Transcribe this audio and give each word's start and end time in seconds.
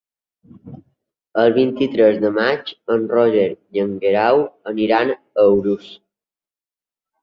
El 1.43 1.53
vint-i-tres 1.57 2.17
de 2.25 2.33
maig 2.39 2.73
en 2.97 3.07
Roger 3.13 3.47
i 3.53 3.87
en 3.87 3.95
Guerau 4.03 4.45
aniran 4.75 5.17
a 5.23 5.51
Urús. 5.57 5.97